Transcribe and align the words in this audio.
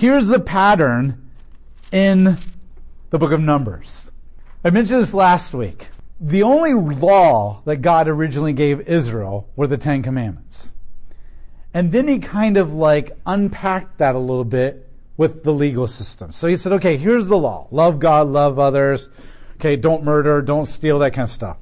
Here's 0.00 0.28
the 0.28 0.40
pattern 0.40 1.28
in 1.92 2.38
the 3.10 3.18
book 3.18 3.32
of 3.32 3.40
Numbers. 3.40 4.10
I 4.64 4.70
mentioned 4.70 4.98
this 4.98 5.12
last 5.12 5.52
week. 5.52 5.88
The 6.18 6.42
only 6.42 6.72
law 6.72 7.60
that 7.66 7.82
God 7.82 8.08
originally 8.08 8.54
gave 8.54 8.88
Israel 8.88 9.50
were 9.56 9.66
the 9.66 9.76
Ten 9.76 10.02
Commandments. 10.02 10.72
And 11.74 11.92
then 11.92 12.08
he 12.08 12.18
kind 12.18 12.56
of 12.56 12.72
like 12.72 13.14
unpacked 13.26 13.98
that 13.98 14.14
a 14.14 14.18
little 14.18 14.46
bit 14.46 14.88
with 15.18 15.44
the 15.44 15.52
legal 15.52 15.86
system. 15.86 16.32
So 16.32 16.48
he 16.48 16.56
said, 16.56 16.72
okay, 16.72 16.96
here's 16.96 17.26
the 17.26 17.36
law. 17.36 17.68
Love 17.70 17.98
God, 17.98 18.28
love 18.28 18.58
others. 18.58 19.10
Okay, 19.56 19.76
don't 19.76 20.02
murder, 20.02 20.40
don't 20.40 20.64
steal, 20.64 20.98
that 21.00 21.12
kind 21.12 21.24
of 21.24 21.30
stuff. 21.30 21.58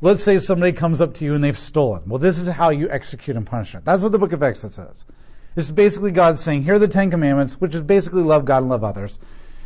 Let's 0.00 0.22
say 0.22 0.38
somebody 0.38 0.72
comes 0.72 1.02
up 1.02 1.12
to 1.16 1.26
you 1.26 1.34
and 1.34 1.44
they've 1.44 1.58
stolen. 1.58 2.04
Well, 2.06 2.18
this 2.18 2.38
is 2.38 2.48
how 2.48 2.70
you 2.70 2.88
execute 2.88 3.36
and 3.36 3.44
punish 3.44 3.72
them. 3.72 3.82
That's 3.84 4.02
what 4.02 4.12
the 4.12 4.18
book 4.18 4.32
of 4.32 4.42
Exodus 4.42 4.76
says. 4.76 5.04
It's 5.54 5.70
basically 5.70 6.12
God 6.12 6.38
saying, 6.38 6.64
here 6.64 6.74
are 6.74 6.78
the 6.78 6.88
Ten 6.88 7.10
Commandments, 7.10 7.60
which 7.60 7.74
is 7.74 7.82
basically 7.82 8.22
love 8.22 8.44
God 8.44 8.58
and 8.58 8.68
love 8.68 8.84
others. 8.84 9.18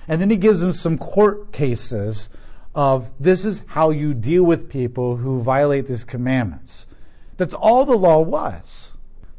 And 0.08 0.20
then 0.20 0.30
he 0.30 0.36
gives 0.36 0.60
them 0.60 0.72
some 0.72 0.98
court 0.98 1.52
cases 1.52 2.30
of 2.74 3.10
this 3.18 3.44
is 3.44 3.62
how 3.66 3.90
you 3.90 4.12
deal 4.12 4.42
with 4.42 4.68
people 4.68 5.16
who 5.16 5.40
violate 5.40 5.86
these 5.86 6.04
commandments. 6.04 6.86
That's 7.36 7.54
all 7.54 7.84
the 7.84 7.96
law 7.96 8.20
was. 8.20 8.92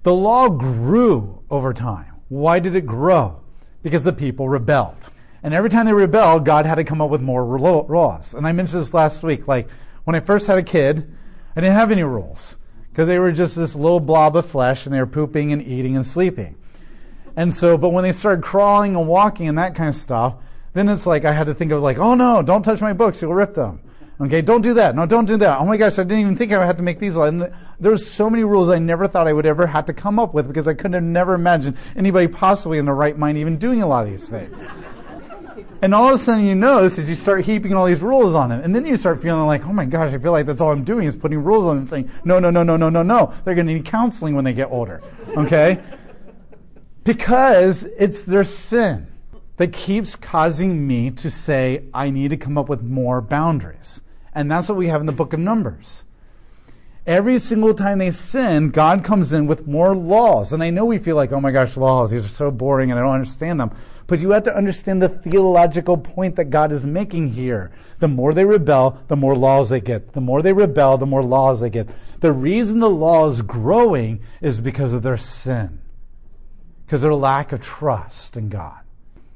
The 0.03 0.13
law 0.13 0.49
grew 0.49 1.43
over 1.49 1.73
time. 1.73 2.13
Why 2.29 2.59
did 2.59 2.75
it 2.75 2.85
grow? 2.85 3.41
Because 3.83 4.03
the 4.03 4.13
people 4.13 4.49
rebelled. 4.49 4.97
And 5.43 5.53
every 5.53 5.69
time 5.69 5.85
they 5.85 5.93
rebelled, 5.93 6.45
God 6.45 6.65
had 6.65 6.75
to 6.75 6.83
come 6.83 7.01
up 7.01 7.09
with 7.09 7.21
more 7.21 7.59
laws. 7.59 8.33
And 8.33 8.47
I 8.47 8.51
mentioned 8.51 8.81
this 8.81 8.93
last 8.93 9.23
week. 9.23 9.47
Like, 9.47 9.69
when 10.03 10.15
I 10.15 10.19
first 10.19 10.47
had 10.47 10.57
a 10.57 10.63
kid, 10.63 11.13
I 11.55 11.61
didn't 11.61 11.75
have 11.75 11.91
any 11.91 12.03
rules 12.03 12.57
because 12.97 13.07
they 13.07 13.19
were 13.19 13.31
just 13.31 13.55
this 13.55 13.75
little 13.75 13.99
blob 13.99 14.35
of 14.35 14.43
flesh 14.43 14.87
and 14.87 14.95
they 14.95 14.97
were 14.97 15.05
pooping 15.05 15.53
and 15.53 15.61
eating 15.61 15.95
and 15.95 16.03
sleeping. 16.03 16.55
And 17.35 17.53
so, 17.53 17.77
but 17.77 17.89
when 17.89 18.01
they 18.01 18.11
started 18.11 18.43
crawling 18.43 18.95
and 18.95 19.07
walking 19.07 19.47
and 19.47 19.59
that 19.59 19.75
kind 19.75 19.87
of 19.87 19.95
stuff, 19.95 20.33
then 20.73 20.89
it's 20.89 21.05
like 21.05 21.23
I 21.23 21.31
had 21.31 21.45
to 21.45 21.53
think 21.53 21.71
of 21.71 21.83
like, 21.83 21.99
oh 21.99 22.15
no, 22.15 22.41
don't 22.41 22.63
touch 22.63 22.81
my 22.81 22.93
books, 22.93 23.21
you'll 23.21 23.35
rip 23.35 23.53
them. 23.53 23.81
Okay, 24.19 24.41
don't 24.41 24.63
do 24.63 24.73
that. 24.73 24.95
No, 24.95 25.05
don't 25.05 25.25
do 25.25 25.37
that. 25.37 25.59
Oh 25.59 25.65
my 25.65 25.77
gosh, 25.77 25.99
I 25.99 26.03
didn't 26.05 26.21
even 26.21 26.35
think 26.35 26.51
I 26.51 26.65
had 26.65 26.77
to 26.77 26.83
make 26.83 26.97
these. 26.97 27.17
And 27.17 27.53
there 27.79 27.91
were 27.91 27.99
so 27.99 28.31
many 28.31 28.43
rules 28.43 28.67
I 28.67 28.79
never 28.79 29.05
thought 29.05 29.27
I 29.27 29.33
would 29.33 29.45
ever 29.45 29.67
have 29.67 29.85
to 29.85 29.93
come 29.93 30.17
up 30.17 30.33
with 30.33 30.47
because 30.47 30.67
I 30.67 30.73
couldn't 30.73 30.93
have 30.93 31.03
never 31.03 31.35
imagined 31.35 31.77
anybody 31.95 32.27
possibly 32.27 32.79
in 32.79 32.85
the 32.85 32.93
right 32.93 33.15
mind 33.15 33.37
even 33.37 33.57
doing 33.57 33.83
a 33.83 33.87
lot 33.87 34.05
of 34.05 34.09
these 34.09 34.27
things. 34.27 34.65
And 35.81 35.93
all 35.93 36.09
of 36.09 36.15
a 36.15 36.17
sudden 36.17 36.45
you 36.45 36.55
notice 36.55 36.97
is 36.97 37.07
you 37.07 37.15
start 37.15 37.45
heaping 37.45 37.73
all 37.73 37.85
these 37.85 38.01
rules 38.01 38.35
on 38.35 38.51
it. 38.51 38.63
And 38.63 38.75
then 38.75 38.85
you 38.85 38.97
start 38.97 39.21
feeling 39.21 39.45
like, 39.45 39.65
oh 39.65 39.73
my 39.73 39.85
gosh, 39.85 40.13
I 40.13 40.17
feel 40.17 40.31
like 40.31 40.45
that's 40.45 40.61
all 40.61 40.71
I'm 40.71 40.83
doing 40.83 41.07
is 41.07 41.15
putting 41.15 41.43
rules 41.43 41.65
on 41.65 41.69
them 41.69 41.77
and 41.79 41.89
saying, 41.89 42.11
no, 42.25 42.39
no, 42.39 42.49
no, 42.49 42.63
no, 42.63 42.77
no, 42.77 42.89
no, 42.89 43.03
no. 43.03 43.33
They're 43.45 43.55
going 43.55 43.67
to 43.67 43.73
need 43.73 43.85
counseling 43.85 44.35
when 44.35 44.45
they 44.45 44.53
get 44.53 44.71
older. 44.71 45.01
Okay? 45.35 45.81
because 47.07 47.85
it's 47.97 48.23
their 48.23 48.43
sin 48.43 49.07
that 49.55 49.71
keeps 49.71 50.17
causing 50.17 50.85
me 50.85 51.09
to 51.09 51.31
say, 51.31 51.85
I 51.93 52.09
need 52.09 52.31
to 52.31 52.37
come 52.37 52.57
up 52.57 52.67
with 52.67 52.83
more 52.83 53.21
boundaries. 53.21 54.01
And 54.33 54.51
that's 54.51 54.67
what 54.67 54.77
we 54.77 54.89
have 54.89 54.99
in 54.99 55.07
the 55.07 55.13
book 55.13 55.31
of 55.31 55.39
Numbers. 55.39 56.03
Every 57.05 57.39
single 57.39 57.73
time 57.73 57.99
they 57.99 58.11
sin, 58.11 58.71
God 58.71 59.05
comes 59.05 59.31
in 59.31 59.47
with 59.47 59.65
more 59.65 59.95
laws. 59.95 60.51
And 60.51 60.61
I 60.61 60.69
know 60.69 60.83
we 60.83 60.97
feel 60.97 61.15
like, 61.15 61.31
oh 61.31 61.39
my 61.39 61.51
gosh, 61.51 61.77
laws, 61.77 62.11
these 62.11 62.25
are 62.25 62.27
so 62.27 62.51
boring 62.51 62.91
and 62.91 62.99
I 62.99 63.03
don't 63.03 63.13
understand 63.13 63.61
them. 63.61 63.71
But 64.07 64.19
you 64.19 64.31
have 64.31 64.43
to 64.43 64.55
understand 64.55 65.01
the 65.01 65.09
theological 65.09 65.97
point 65.97 66.37
that 66.37 66.45
God 66.45 66.71
is 66.71 66.85
making 66.85 67.29
here. 67.29 67.71
The 67.99 68.07
more 68.07 68.33
they 68.33 68.45
rebel, 68.45 68.99
the 69.07 69.17
more 69.17 69.35
laws 69.35 69.69
they 69.69 69.81
get. 69.81 70.13
The 70.13 70.21
more 70.21 70.41
they 70.41 70.53
rebel, 70.53 70.97
the 70.97 71.05
more 71.05 71.23
laws 71.23 71.59
they 71.59 71.69
get. 71.69 71.89
The 72.21 72.31
reason 72.31 72.79
the 72.79 72.89
law 72.89 73.27
is 73.27 73.41
growing 73.41 74.21
is 74.41 74.61
because 74.61 74.93
of 74.93 75.03
their 75.03 75.17
sin, 75.17 75.79
because 76.85 77.01
their 77.01 77.13
lack 77.13 77.51
of 77.51 77.61
trust 77.61 78.37
in 78.37 78.49
God. 78.49 78.79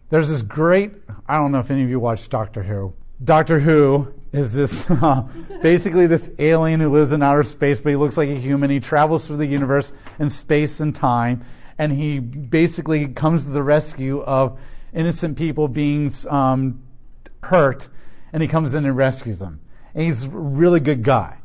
There's 0.10 0.30
this 0.30 0.42
great, 0.42 0.92
I 1.28 1.38
don't 1.38 1.52
know 1.52 1.60
if 1.60 1.70
any 1.70 1.84
of 1.84 1.90
you 1.90 2.00
watch 2.00 2.28
Doctor 2.30 2.64
Who. 2.64 2.94
Doctor 3.24 3.60
Who 3.60 4.14
is 4.34 4.54
this 4.54 4.84
uh, 4.90 5.22
basically 5.62 6.08
this 6.08 6.32
alien 6.40 6.80
who 6.80 6.90
lives 6.90 7.12
in 7.12 7.22
outer 7.22 7.44
space, 7.44 7.80
but 7.80 7.90
he 7.90 7.96
looks 7.96 8.18
like 8.18 8.30
a 8.30 8.36
human. 8.36 8.70
He 8.70 8.80
travels 8.80 9.28
through 9.28 9.38
the 9.38 9.46
universe 9.46 9.94
in 10.20 10.30
space 10.30 10.80
and 10.80 10.96
time, 10.96 11.46
and 11.78 11.92
he 11.92 12.20
basically 12.20 13.08
comes 13.08 13.46
to 13.46 13.52
the 13.52 13.64
rescue 13.64 14.22
of 14.22 14.60
innocent 14.94 15.38
people 15.38 15.68
being 15.68 16.12
um, 16.30 16.82
hurt, 17.44 17.88
and 18.34 18.42
he 18.42 18.48
comes 18.48 18.74
in 18.74 18.86
and 18.86 18.96
rescues 18.96 19.40
them. 19.40 19.60
And 19.94 20.06
he's 20.06 20.24
a 20.24 20.30
really 20.30 20.80
good 20.80 21.04
guy. 21.04 21.38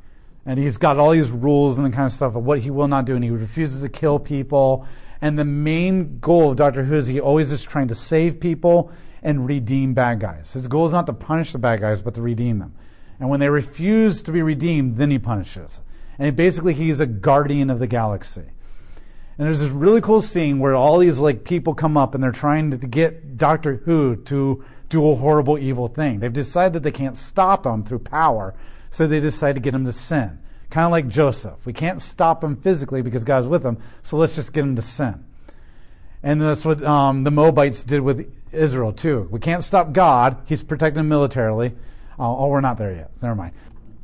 And 0.45 0.59
he's 0.59 0.77
got 0.77 0.99
all 0.99 1.11
these 1.11 1.31
rules 1.31 1.79
and 1.79 1.87
the 1.87 1.91
kind 1.91 2.07
of 2.07 2.13
stuff 2.13 2.37
of 2.37 2.45
what 2.45 2.61
he 2.61 2.71
will 2.71 2.89
not 2.89 3.05
do, 3.05 3.15
and 3.15 3.25
he 3.25 3.31
refuses 3.31 3.83
to 3.83 3.89
kill 3.89 4.19
people 4.19 4.87
and 5.21 5.39
the 5.39 5.45
main 5.45 6.19
goal 6.19 6.51
of 6.51 6.57
Doctor 6.57 6.85
Who 6.85 6.97
is 6.97 7.07
he 7.07 7.21
always 7.21 7.53
is 7.53 7.63
trying 7.63 7.89
to 7.89 7.95
save 7.95 8.41
people 8.41 8.91
and 9.23 9.47
redeem 9.47 9.95
bad 9.95 10.21
guys. 10.21 10.53
His 10.53 10.69
goal 10.69 10.87
is 10.87 10.93
not 10.93 11.07
to 11.07 11.13
punish 11.13 11.53
the 11.53 11.59
bad 11.59 11.81
guys, 11.81 12.03
but 12.03 12.15
to 12.15 12.23
redeem 12.23 12.59
them. 12.59 12.75
And 13.19 13.29
when 13.31 13.41
they 13.41 13.49
refuse 13.49 14.23
to 14.25 14.33
be 14.33 14.43
redeemed, 14.43 14.97
then 14.99 15.11
he 15.11 15.19
punishes. 15.19 15.81
And 16.19 16.37
basically, 16.37 16.75
he's 16.75 17.01
a 17.01 17.07
guardian 17.07 17.71
of 17.71 17.79
the 17.79 17.87
galaxy. 17.87 18.45
And 19.39 19.47
there's 19.47 19.61
this 19.61 19.69
really 19.69 20.01
cool 20.01 20.23
scene 20.23 20.59
where 20.59 20.75
all 20.75 20.99
these 20.99 21.19
like 21.19 21.45
people 21.45 21.75
come 21.75 21.97
up 21.97 22.15
and 22.15 22.25
they're 22.25 22.33
trying 22.33 22.71
to 22.71 22.77
get 22.79 23.37
Doctor 23.37 23.77
Who 23.85 24.17
to 24.17 24.65
do 24.89 25.11
a 25.11 25.15
horrible, 25.15 25.59
evil 25.59 25.89
thing. 25.89 26.21
They've 26.21 26.33
decided 26.33 26.73
that 26.75 26.83
they 26.83 26.93
can't 26.93 27.17
stop 27.17 27.67
him 27.67 27.85
through 27.85 27.99
power, 28.01 28.55
so 28.91 29.07
they 29.07 29.21
decide 29.21 29.57
to 29.57 29.61
get 29.61 29.75
him 29.75 29.85
to 29.85 29.93
sin. 29.93 30.39
Kind 30.71 30.87
of 30.87 30.91
like 30.91 31.09
Joseph. 31.09 31.65
We 31.67 31.73
can't 31.73 32.01
stop 32.01 32.43
him 32.43 32.57
physically 32.57 33.03
because 33.03 33.25
God's 33.25 33.47
with 33.47 33.65
him, 33.65 33.79
so 34.03 34.17
let's 34.17 34.35
just 34.35 34.53
get 34.53 34.65
him 34.65 34.77
to 34.77 34.83
sin. 34.83 35.25
And 36.23 36.41
that's 36.41 36.65
what 36.65 36.83
um, 36.83 37.25
the 37.25 37.31
Moabites 37.31 37.85
did 37.85 38.01
with 38.01 38.33
Israel, 38.53 38.93
too. 38.93 39.29
We 39.31 39.39
can't 39.39 39.63
stop 39.63 39.93
God. 39.93 40.39
He's 40.47 40.63
protecting 40.63 40.97
them 40.97 41.09
militarily. 41.09 41.75
Oh, 42.19 42.37
oh, 42.39 42.49
we're 42.49 42.63
not 42.63 42.79
there 42.79 42.93
yet. 42.93 43.11
Never 43.23 43.35
mind. 43.35 43.53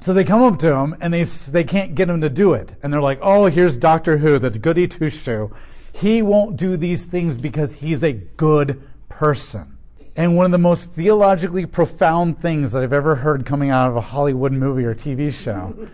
So 0.02 0.12
they 0.12 0.24
come 0.24 0.42
up 0.42 0.58
to 0.60 0.72
him 0.74 0.96
and 1.00 1.14
they, 1.14 1.24
they 1.24 1.64
can't 1.64 1.94
get 1.94 2.08
him 2.08 2.20
to 2.20 2.28
do 2.28 2.54
it. 2.54 2.74
And 2.82 2.92
they're 2.92 3.00
like, 3.00 3.20
oh, 3.22 3.46
here's 3.46 3.76
Doctor 3.76 4.18
Who, 4.18 4.38
the 4.38 4.50
goody 4.50 4.88
two 4.88 5.10
shoe. 5.10 5.54
He 5.92 6.22
won't 6.22 6.56
do 6.56 6.76
these 6.76 7.04
things 7.06 7.36
because 7.36 7.74
he's 7.74 8.02
a 8.02 8.12
good 8.12 8.82
person. 9.08 9.78
And 10.16 10.36
one 10.36 10.44
of 10.44 10.52
the 10.52 10.58
most 10.58 10.92
theologically 10.92 11.66
profound 11.66 12.40
things 12.40 12.72
that 12.72 12.82
I've 12.82 12.92
ever 12.92 13.14
heard 13.14 13.46
coming 13.46 13.70
out 13.70 13.88
of 13.88 13.96
a 13.96 14.00
Hollywood 14.00 14.52
movie 14.52 14.84
or 14.84 14.94
TV 14.94 15.32
show 15.32 15.88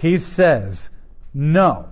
he 0.00 0.16
says, 0.16 0.88
No, 1.34 1.86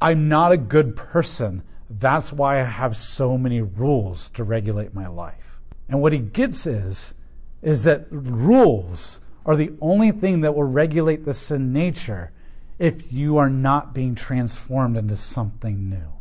I'm 0.00 0.28
not 0.28 0.52
a 0.52 0.56
good 0.56 0.94
person. 0.94 1.64
That's 1.90 2.32
why 2.32 2.60
I 2.60 2.64
have 2.64 2.94
so 2.94 3.36
many 3.36 3.62
rules 3.62 4.30
to 4.30 4.44
regulate 4.44 4.94
my 4.94 5.08
life. 5.08 5.58
And 5.88 6.00
what 6.00 6.12
he 6.12 6.20
gets 6.20 6.68
is, 6.68 7.14
is 7.60 7.82
that 7.82 8.06
rules 8.10 9.20
are 9.48 9.56
the 9.56 9.72
only 9.80 10.12
thing 10.12 10.42
that 10.42 10.54
will 10.54 10.62
regulate 10.62 11.24
the 11.24 11.32
sin 11.32 11.72
nature 11.72 12.30
if 12.78 13.10
you 13.10 13.38
are 13.38 13.48
not 13.48 13.94
being 13.94 14.14
transformed 14.14 14.94
into 14.94 15.16
something 15.16 15.88
new. 15.88 16.12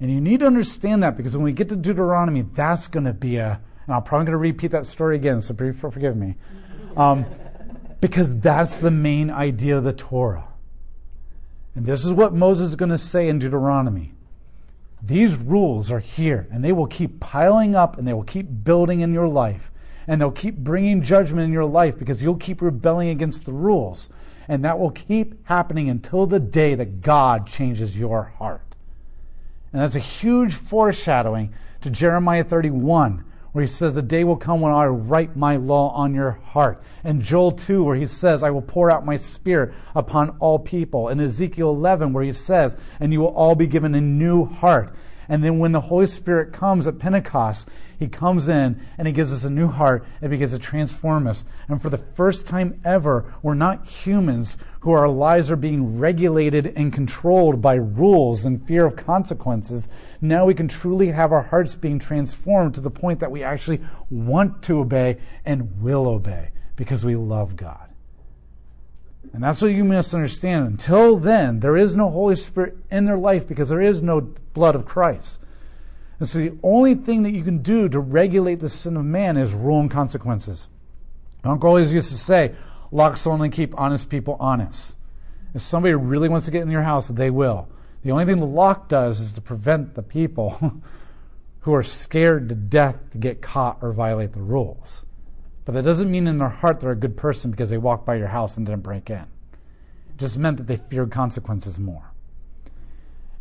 And 0.00 0.10
you 0.10 0.18
need 0.18 0.40
to 0.40 0.46
understand 0.46 1.02
that 1.02 1.18
because 1.18 1.36
when 1.36 1.44
we 1.44 1.52
get 1.52 1.68
to 1.68 1.76
Deuteronomy, 1.76 2.46
that's 2.54 2.86
going 2.86 3.04
to 3.04 3.12
be 3.12 3.36
a, 3.36 3.60
and 3.86 3.94
I'm 3.94 4.02
probably 4.02 4.24
going 4.24 4.32
to 4.32 4.38
repeat 4.38 4.70
that 4.70 4.86
story 4.86 5.16
again, 5.16 5.42
so 5.42 5.54
forgive 5.54 6.16
me. 6.16 6.36
Um, 6.96 7.26
because 8.00 8.34
that's 8.40 8.76
the 8.76 8.90
main 8.90 9.30
idea 9.30 9.76
of 9.76 9.84
the 9.84 9.92
Torah. 9.92 10.48
And 11.74 11.84
this 11.84 12.06
is 12.06 12.10
what 12.10 12.32
Moses 12.32 12.70
is 12.70 12.76
going 12.76 12.90
to 12.90 12.98
say 12.98 13.28
in 13.28 13.38
Deuteronomy. 13.38 14.14
These 15.02 15.36
rules 15.36 15.90
are 15.90 16.00
here, 16.00 16.48
and 16.50 16.64
they 16.64 16.72
will 16.72 16.86
keep 16.86 17.20
piling 17.20 17.74
up, 17.74 17.98
and 17.98 18.08
they 18.08 18.14
will 18.14 18.22
keep 18.22 18.46
building 18.64 19.00
in 19.00 19.12
your 19.12 19.28
life. 19.28 19.70
And 20.06 20.20
they'll 20.20 20.30
keep 20.30 20.56
bringing 20.56 21.02
judgment 21.02 21.44
in 21.44 21.52
your 21.52 21.64
life 21.64 21.98
because 21.98 22.22
you'll 22.22 22.36
keep 22.36 22.62
rebelling 22.62 23.08
against 23.08 23.44
the 23.44 23.52
rules. 23.52 24.10
And 24.48 24.64
that 24.64 24.78
will 24.78 24.90
keep 24.90 25.46
happening 25.46 25.88
until 25.88 26.26
the 26.26 26.38
day 26.38 26.74
that 26.74 27.00
God 27.00 27.46
changes 27.46 27.96
your 27.96 28.22
heart. 28.38 28.62
And 29.72 29.82
that's 29.82 29.96
a 29.96 30.00
huge 30.00 30.54
foreshadowing 30.54 31.52
to 31.82 31.90
Jeremiah 31.90 32.44
31, 32.44 33.24
where 33.52 33.62
he 33.62 33.68
says, 33.68 33.94
The 33.94 34.02
day 34.02 34.24
will 34.24 34.36
come 34.36 34.60
when 34.60 34.72
I 34.72 34.86
write 34.86 35.36
my 35.36 35.56
law 35.56 35.90
on 35.90 36.14
your 36.14 36.32
heart. 36.32 36.82
And 37.04 37.20
Joel 37.20 37.52
2, 37.52 37.82
where 37.82 37.96
he 37.96 38.06
says, 38.06 38.42
I 38.42 38.50
will 38.50 38.62
pour 38.62 38.90
out 38.90 39.04
my 39.04 39.16
spirit 39.16 39.74
upon 39.94 40.36
all 40.38 40.58
people. 40.58 41.08
And 41.08 41.20
Ezekiel 41.20 41.70
11, 41.70 42.12
where 42.12 42.24
he 42.24 42.32
says, 42.32 42.76
And 43.00 43.12
you 43.12 43.20
will 43.20 43.34
all 43.34 43.54
be 43.54 43.66
given 43.66 43.94
a 43.94 44.00
new 44.00 44.44
heart. 44.44 44.94
And 45.28 45.42
then 45.42 45.58
when 45.58 45.72
the 45.72 45.80
Holy 45.80 46.06
Spirit 46.06 46.52
comes 46.52 46.86
at 46.86 46.98
Pentecost, 46.98 47.68
he 47.98 48.08
comes 48.08 48.48
in 48.48 48.80
and 48.98 49.06
he 49.06 49.12
gives 49.12 49.32
us 49.32 49.44
a 49.44 49.50
new 49.50 49.68
heart 49.68 50.04
and 50.20 50.30
begins 50.30 50.52
to 50.52 50.58
transform 50.58 51.26
us. 51.26 51.44
And 51.68 51.80
for 51.80 51.88
the 51.90 51.98
first 51.98 52.46
time 52.46 52.80
ever, 52.84 53.34
we're 53.42 53.54
not 53.54 53.86
humans 53.86 54.56
who 54.80 54.90
our 54.92 55.08
lives 55.08 55.50
are 55.50 55.56
being 55.56 55.98
regulated 55.98 56.74
and 56.76 56.92
controlled 56.92 57.60
by 57.60 57.74
rules 57.74 58.44
and 58.44 58.66
fear 58.66 58.84
of 58.84 58.96
consequences. 58.96 59.88
Now 60.20 60.44
we 60.44 60.54
can 60.54 60.68
truly 60.68 61.08
have 61.08 61.32
our 61.32 61.42
hearts 61.42 61.74
being 61.74 61.98
transformed 61.98 62.74
to 62.74 62.80
the 62.80 62.90
point 62.90 63.20
that 63.20 63.30
we 63.30 63.42
actually 63.42 63.80
want 64.10 64.62
to 64.64 64.80
obey 64.80 65.18
and 65.44 65.82
will 65.82 66.06
obey 66.06 66.50
because 66.76 67.04
we 67.04 67.16
love 67.16 67.56
God. 67.56 67.85
And 69.36 69.44
that's 69.44 69.60
what 69.60 69.72
you 69.72 69.84
misunderstand. 69.84 70.66
Until 70.66 71.18
then, 71.18 71.60
there 71.60 71.76
is 71.76 71.94
no 71.94 72.08
Holy 72.08 72.36
Spirit 72.36 72.74
in 72.90 73.04
their 73.04 73.18
life 73.18 73.46
because 73.46 73.68
there 73.68 73.82
is 73.82 74.00
no 74.00 74.22
blood 74.54 74.74
of 74.74 74.86
Christ. 74.86 75.40
And 76.18 76.26
so 76.26 76.38
the 76.38 76.56
only 76.62 76.94
thing 76.94 77.22
that 77.24 77.32
you 77.32 77.44
can 77.44 77.58
do 77.58 77.86
to 77.90 78.00
regulate 78.00 78.60
the 78.60 78.70
sin 78.70 78.96
of 78.96 79.04
man 79.04 79.36
is 79.36 79.52
rule 79.52 79.78
and 79.78 79.90
consequences. 79.90 80.68
My 81.44 81.50
uncle 81.50 81.68
always 81.68 81.92
used 81.92 82.12
to 82.12 82.16
say, 82.16 82.54
locks 82.90 83.26
only 83.26 83.50
keep 83.50 83.78
honest 83.78 84.08
people 84.08 84.38
honest. 84.40 84.96
If 85.52 85.60
somebody 85.60 85.92
really 85.92 86.30
wants 86.30 86.46
to 86.46 86.50
get 86.50 86.62
in 86.62 86.70
your 86.70 86.80
house, 86.80 87.08
they 87.08 87.28
will. 87.28 87.68
The 88.04 88.12
only 88.12 88.24
thing 88.24 88.38
the 88.38 88.46
lock 88.46 88.88
does 88.88 89.20
is 89.20 89.34
to 89.34 89.42
prevent 89.42 89.96
the 89.96 90.02
people 90.02 90.80
who 91.60 91.74
are 91.74 91.82
scared 91.82 92.48
to 92.48 92.54
death 92.54 92.96
to 93.10 93.18
get 93.18 93.42
caught 93.42 93.80
or 93.82 93.92
violate 93.92 94.32
the 94.32 94.40
rules. 94.40 95.04
But 95.66 95.74
that 95.74 95.82
doesn't 95.82 96.10
mean 96.10 96.28
in 96.28 96.38
their 96.38 96.48
heart 96.48 96.80
they're 96.80 96.92
a 96.92 96.96
good 96.96 97.16
person 97.16 97.50
because 97.50 97.68
they 97.68 97.76
walked 97.76 98.06
by 98.06 98.14
your 98.14 98.28
house 98.28 98.56
and 98.56 98.64
didn't 98.64 98.82
break 98.82 99.10
in. 99.10 99.16
It 99.16 100.16
just 100.16 100.38
meant 100.38 100.56
that 100.56 100.68
they 100.68 100.76
feared 100.76 101.10
consequences 101.10 101.78
more. 101.78 102.12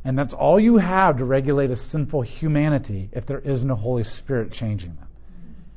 And 0.03 0.17
that's 0.17 0.33
all 0.33 0.59
you 0.59 0.77
have 0.77 1.17
to 1.17 1.25
regulate 1.25 1.69
a 1.69 1.75
sinful 1.75 2.23
humanity 2.23 3.09
if 3.11 3.25
there 3.27 3.39
is 3.39 3.63
no 3.63 3.75
Holy 3.75 4.03
Spirit 4.03 4.51
changing 4.51 4.95
them. 4.95 5.07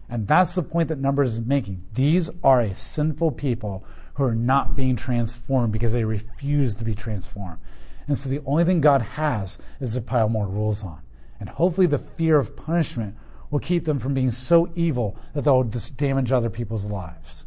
And 0.09 0.27
that's 0.27 0.55
the 0.55 0.63
point 0.63 0.89
that 0.89 0.99
Numbers 0.99 1.35
is 1.35 1.41
making. 1.41 1.85
These 1.93 2.31
are 2.43 2.63
a 2.63 2.75
sinful 2.75 3.33
people 3.33 3.85
who 4.15 4.25
are 4.25 4.35
not 4.35 4.75
being 4.75 4.97
transformed 4.97 5.73
because 5.73 5.93
they 5.93 6.05
refuse 6.05 6.75
to 6.77 6.85
be 6.85 6.95
transformed. 6.95 7.59
And 8.07 8.19
so 8.19 8.31
the 8.31 8.41
only 8.47 8.65
thing 8.65 8.81
God 8.81 9.03
has 9.03 9.59
is 9.81 9.93
to 9.95 10.01
pile 10.01 10.31
more 10.31 10.47
rules 10.47 10.83
on. 10.83 11.01
And 11.41 11.49
hopefully 11.49 11.87
the 11.87 11.99
fear 11.99 12.39
of 12.39 12.57
punishment 12.57 13.17
will 13.51 13.59
keep 13.59 13.85
them 13.85 13.99
from 13.99 14.15
being 14.15 14.33
so 14.33 14.71
evil 14.75 15.17
that 15.35 15.45
they'll 15.45 15.63
damage 15.63 16.33
other 16.33 16.51
people's 16.51 16.85
lives. 16.85 17.45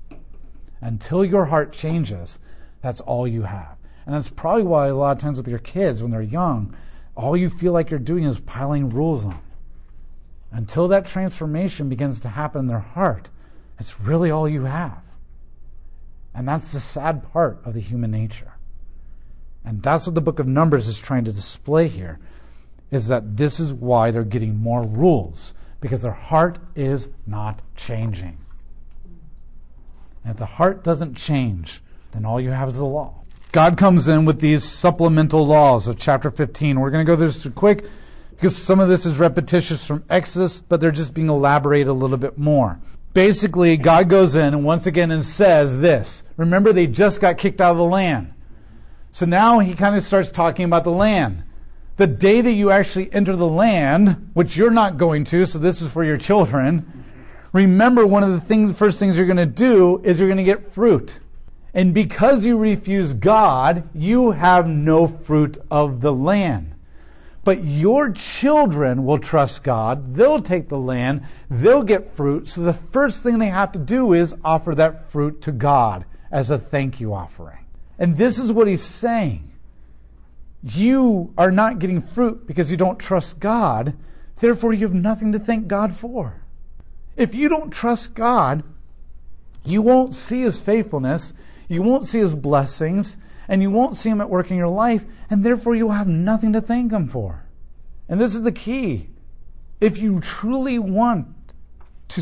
Until 0.81 1.23
your 1.23 1.45
heart 1.45 1.71
changes, 1.71 2.39
that's 2.81 3.01
all 3.01 3.27
you 3.27 3.43
have. 3.43 3.77
And 4.05 4.15
that's 4.15 4.29
probably 4.29 4.63
why 4.63 4.87
a 4.87 4.95
lot 4.95 5.15
of 5.15 5.21
times 5.21 5.37
with 5.37 5.47
your 5.47 5.59
kids, 5.59 6.01
when 6.01 6.11
they're 6.11 6.21
young, 6.21 6.75
all 7.15 7.37
you 7.37 7.49
feel 7.49 7.71
like 7.71 7.89
you're 7.89 7.99
doing 7.99 8.23
is 8.23 8.39
piling 8.39 8.89
rules 8.89 9.23
on. 9.23 9.39
Until 10.51 10.87
that 10.87 11.05
transformation 11.05 11.87
begins 11.87 12.19
to 12.21 12.29
happen 12.29 12.61
in 12.61 12.67
their 12.67 12.79
heart, 12.79 13.29
it's 13.79 13.99
really 13.99 14.31
all 14.31 14.49
you 14.49 14.63
have. 14.63 15.01
And 16.33 16.47
that's 16.47 16.73
the 16.73 16.79
sad 16.79 17.31
part 17.31 17.61
of 17.63 17.73
the 17.73 17.79
human 17.79 18.11
nature. 18.11 18.53
And 19.63 19.83
that's 19.83 20.07
what 20.07 20.15
the 20.15 20.21
book 20.21 20.39
of 20.39 20.47
Numbers 20.47 20.87
is 20.87 20.99
trying 20.99 21.25
to 21.25 21.31
display 21.31 21.87
here 21.87 22.19
is 22.89 23.07
that 23.07 23.37
this 23.37 23.59
is 23.59 23.71
why 23.71 24.11
they're 24.11 24.23
getting 24.23 24.57
more 24.57 24.83
rules 24.83 25.53
because 25.81 26.03
their 26.03 26.11
heart 26.11 26.59
is 26.75 27.09
not 27.27 27.59
changing. 27.75 28.37
And 30.23 30.31
if 30.31 30.37
the 30.37 30.45
heart 30.45 30.83
doesn't 30.83 31.15
change, 31.15 31.81
then 32.11 32.23
all 32.23 32.39
you 32.39 32.51
have 32.51 32.69
is 32.69 32.77
the 32.77 32.85
law. 32.85 33.15
God 33.51 33.77
comes 33.77 34.07
in 34.07 34.23
with 34.23 34.39
these 34.39 34.63
supplemental 34.63 35.45
laws 35.45 35.87
of 35.87 35.97
chapter 35.97 36.31
15. 36.31 36.79
We're 36.79 36.91
going 36.91 37.05
to 37.05 37.11
go 37.11 37.17
through 37.17 37.31
this 37.31 37.47
quick 37.53 37.83
because 38.29 38.55
some 38.55 38.79
of 38.79 38.87
this 38.87 39.05
is 39.05 39.17
repetitious 39.17 39.83
from 39.83 40.05
Exodus, 40.09 40.61
but 40.61 40.79
they're 40.79 40.91
just 40.91 41.13
being 41.13 41.29
elaborated 41.29 41.87
a 41.87 41.93
little 41.93 42.17
bit 42.17 42.37
more. 42.37 42.79
Basically, 43.13 43.75
God 43.75 44.07
goes 44.07 44.35
in 44.35 44.63
once 44.63 44.85
again 44.85 45.11
and 45.11 45.25
says 45.25 45.79
this. 45.79 46.23
Remember, 46.37 46.71
they 46.71 46.87
just 46.87 47.19
got 47.19 47.37
kicked 47.37 47.59
out 47.59 47.71
of 47.71 47.77
the 47.77 47.83
land. 47.83 48.33
So 49.11 49.25
now 49.25 49.59
he 49.59 49.75
kind 49.75 49.95
of 49.95 50.03
starts 50.03 50.31
talking 50.31 50.63
about 50.63 50.85
the 50.85 50.91
land 50.91 51.43
the 52.01 52.07
day 52.07 52.41
that 52.41 52.53
you 52.53 52.71
actually 52.71 53.13
enter 53.13 53.35
the 53.35 53.47
land, 53.47 54.31
which 54.33 54.57
you're 54.57 54.71
not 54.71 54.97
going 54.97 55.23
to, 55.23 55.45
so 55.45 55.59
this 55.59 55.83
is 55.83 55.87
for 55.87 56.03
your 56.03 56.17
children, 56.17 57.05
remember 57.53 58.07
one 58.07 58.23
of 58.23 58.31
the 58.31 58.41
things, 58.41 58.75
first 58.75 58.97
things 58.97 59.15
you're 59.15 59.27
going 59.27 59.37
to 59.37 59.45
do 59.45 60.01
is 60.03 60.19
you're 60.19 60.27
going 60.27 60.37
to 60.37 60.43
get 60.43 60.73
fruit. 60.73 61.19
And 61.75 61.93
because 61.93 62.43
you 62.43 62.57
refuse 62.57 63.13
God, 63.13 63.87
you 63.93 64.31
have 64.31 64.67
no 64.67 65.07
fruit 65.07 65.59
of 65.69 66.01
the 66.01 66.11
land. 66.11 66.73
But 67.43 67.63
your 67.63 68.09
children 68.09 69.05
will 69.05 69.19
trust 69.19 69.63
God. 69.63 70.15
They'll 70.15 70.41
take 70.41 70.69
the 70.69 70.79
land. 70.79 71.21
They'll 71.51 71.83
get 71.83 72.15
fruit. 72.15 72.47
So 72.47 72.61
the 72.61 72.73
first 72.73 73.21
thing 73.21 73.37
they 73.37 73.49
have 73.49 73.73
to 73.73 73.79
do 73.79 74.13
is 74.13 74.33
offer 74.43 74.73
that 74.73 75.11
fruit 75.11 75.43
to 75.43 75.51
God 75.51 76.05
as 76.31 76.49
a 76.49 76.57
thank 76.57 76.99
you 76.99 77.13
offering. 77.13 77.63
And 77.99 78.17
this 78.17 78.39
is 78.39 78.51
what 78.51 78.67
he's 78.67 78.81
saying 78.81 79.50
you 80.63 81.33
are 81.37 81.51
not 81.51 81.79
getting 81.79 82.01
fruit 82.01 82.45
because 82.45 82.69
you 82.69 82.77
don't 82.77 82.99
trust 82.99 83.39
God. 83.39 83.95
Therefore, 84.39 84.73
you 84.73 84.85
have 84.87 84.95
nothing 84.95 85.31
to 85.31 85.39
thank 85.39 85.67
God 85.67 85.95
for. 85.95 86.41
If 87.15 87.33
you 87.35 87.49
don't 87.49 87.71
trust 87.71 88.13
God, 88.13 88.63
you 89.63 89.81
won't 89.81 90.15
see 90.15 90.41
His 90.41 90.59
faithfulness, 90.59 91.33
you 91.67 91.81
won't 91.81 92.07
see 92.07 92.19
His 92.19 92.35
blessings, 92.35 93.17
and 93.47 93.61
you 93.61 93.71
won't 93.71 93.97
see 93.97 94.09
Him 94.09 94.21
at 94.21 94.29
work 94.29 94.51
in 94.51 94.57
your 94.57 94.67
life, 94.67 95.03
and 95.29 95.43
therefore 95.43 95.75
you'll 95.75 95.91
have 95.91 96.07
nothing 96.07 96.53
to 96.53 96.61
thank 96.61 96.91
Him 96.91 97.07
for. 97.07 97.43
And 98.07 98.19
this 98.19 98.35
is 98.35 98.41
the 98.41 98.51
key. 98.51 99.09
If 99.79 99.97
you 99.97 100.19
truly 100.19 100.77
want 100.77 101.27
to, 102.09 102.21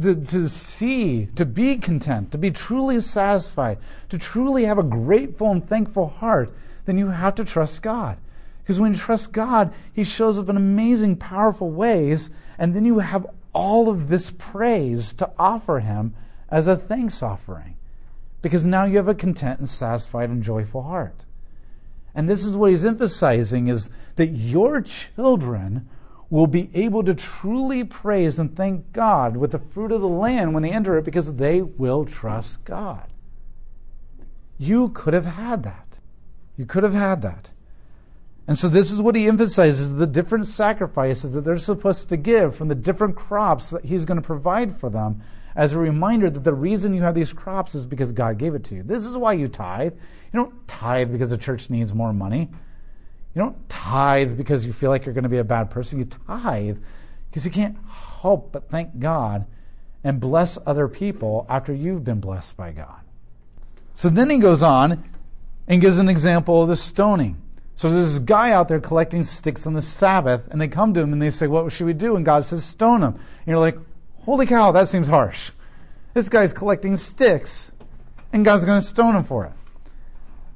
to, 0.00 0.14
to 0.14 0.48
see, 0.48 1.26
to 1.34 1.44
be 1.44 1.76
content, 1.76 2.32
to 2.32 2.38
be 2.38 2.50
truly 2.50 3.00
satisfied, 3.00 3.78
to 4.08 4.18
truly 4.18 4.64
have 4.64 4.78
a 4.78 4.82
grateful 4.82 5.50
and 5.50 5.66
thankful 5.66 6.08
heart, 6.08 6.52
then 6.86 6.98
you 6.98 7.08
have 7.08 7.34
to 7.34 7.44
trust 7.44 7.82
God. 7.82 8.18
Because 8.62 8.80
when 8.80 8.94
you 8.94 8.98
trust 8.98 9.32
God, 9.32 9.72
He 9.92 10.02
shows 10.02 10.38
up 10.38 10.48
in 10.48 10.56
amazing, 10.56 11.16
powerful 11.16 11.70
ways, 11.70 12.30
and 12.58 12.74
then 12.74 12.84
you 12.84 13.00
have 13.00 13.26
all 13.52 13.88
of 13.88 14.08
this 14.08 14.32
praise 14.38 15.12
to 15.14 15.30
offer 15.38 15.80
Him 15.80 16.14
as 16.48 16.66
a 16.66 16.76
thanks 16.76 17.22
offering. 17.22 17.76
Because 18.42 18.64
now 18.64 18.84
you 18.84 18.96
have 18.96 19.08
a 19.08 19.14
content 19.14 19.60
and 19.60 19.68
satisfied 19.68 20.30
and 20.30 20.42
joyful 20.42 20.82
heart. 20.82 21.24
And 22.16 22.28
this 22.28 22.46
is 22.46 22.56
what 22.56 22.70
he's 22.70 22.84
emphasizing 22.84 23.68
is 23.68 23.90
that 24.16 24.28
your 24.28 24.80
children 24.80 25.86
will 26.30 26.46
be 26.46 26.70
able 26.74 27.04
to 27.04 27.14
truly 27.14 27.84
praise 27.84 28.38
and 28.38 28.56
thank 28.56 28.92
God 28.92 29.36
with 29.36 29.52
the 29.52 29.58
fruit 29.58 29.92
of 29.92 30.00
the 30.00 30.08
land 30.08 30.54
when 30.54 30.62
they 30.62 30.72
enter 30.72 30.96
it 30.96 31.04
because 31.04 31.34
they 31.34 31.60
will 31.60 32.06
trust 32.06 32.64
God. 32.64 33.06
You 34.58 34.88
could 34.88 35.12
have 35.12 35.26
had 35.26 35.62
that. 35.64 35.85
You 36.56 36.66
could 36.66 36.82
have 36.82 36.94
had 36.94 37.22
that. 37.22 37.50
And 38.48 38.58
so 38.58 38.68
this 38.68 38.92
is 38.92 39.02
what 39.02 39.16
he 39.16 39.26
emphasizes 39.26 39.94
the 39.94 40.06
different 40.06 40.46
sacrifices 40.46 41.32
that 41.32 41.42
they're 41.42 41.58
supposed 41.58 42.08
to 42.10 42.16
give 42.16 42.54
from 42.54 42.68
the 42.68 42.74
different 42.74 43.16
crops 43.16 43.70
that 43.70 43.84
he's 43.84 44.04
going 44.04 44.20
to 44.20 44.26
provide 44.26 44.78
for 44.78 44.88
them 44.88 45.22
as 45.56 45.72
a 45.72 45.78
reminder 45.78 46.30
that 46.30 46.44
the 46.44 46.54
reason 46.54 46.94
you 46.94 47.02
have 47.02 47.14
these 47.14 47.32
crops 47.32 47.74
is 47.74 47.86
because 47.86 48.12
God 48.12 48.38
gave 48.38 48.54
it 48.54 48.64
to 48.64 48.76
you. 48.76 48.82
This 48.82 49.04
is 49.04 49.16
why 49.16 49.32
you 49.32 49.48
tithe. 49.48 49.94
You 50.32 50.40
don't 50.40 50.68
tithe 50.68 51.10
because 51.10 51.30
the 51.30 51.38
church 51.38 51.70
needs 51.70 51.92
more 51.92 52.12
money. 52.12 52.48
You 53.34 53.42
don't 53.42 53.68
tithe 53.68 54.36
because 54.36 54.64
you 54.64 54.72
feel 54.72 54.90
like 54.90 55.04
you're 55.04 55.14
going 55.14 55.24
to 55.24 55.30
be 55.30 55.38
a 55.38 55.44
bad 55.44 55.70
person. 55.70 55.98
You 55.98 56.04
tithe 56.04 56.78
because 57.30 57.44
you 57.44 57.50
can't 57.50 57.76
help 57.88 58.52
but 58.52 58.70
thank 58.70 58.98
God 58.98 59.46
and 60.04 60.20
bless 60.20 60.56
other 60.66 60.86
people 60.86 61.46
after 61.48 61.74
you've 61.74 62.04
been 62.04 62.20
blessed 62.20 62.56
by 62.56 62.70
God. 62.70 63.00
So 63.94 64.08
then 64.08 64.30
he 64.30 64.38
goes 64.38 64.62
on 64.62 65.02
and 65.68 65.80
gives 65.80 65.98
an 65.98 66.08
example 66.08 66.62
of 66.62 66.68
the 66.68 66.76
stoning. 66.76 67.40
So 67.74 67.90
there's 67.90 68.14
this 68.14 68.18
guy 68.20 68.52
out 68.52 68.68
there 68.68 68.80
collecting 68.80 69.22
sticks 69.22 69.66
on 69.66 69.74
the 69.74 69.82
Sabbath, 69.82 70.48
and 70.50 70.60
they 70.60 70.68
come 70.68 70.94
to 70.94 71.00
him 71.00 71.12
and 71.12 71.20
they 71.20 71.30
say, 71.30 71.46
What 71.46 71.70
should 71.72 71.86
we 71.86 71.92
do? 71.92 72.16
And 72.16 72.24
God 72.24 72.44
says, 72.44 72.64
Stone 72.64 73.02
him. 73.02 73.14
And 73.14 73.46
you're 73.46 73.58
like, 73.58 73.78
Holy 74.22 74.46
cow, 74.46 74.72
that 74.72 74.88
seems 74.88 75.08
harsh. 75.08 75.50
This 76.14 76.28
guy's 76.28 76.52
collecting 76.52 76.96
sticks, 76.96 77.72
and 78.32 78.44
God's 78.44 78.64
going 78.64 78.80
to 78.80 78.86
stone 78.86 79.14
him 79.14 79.24
for 79.24 79.44
it. 79.44 79.52